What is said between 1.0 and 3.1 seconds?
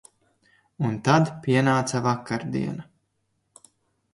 tad pienāca vakardiena.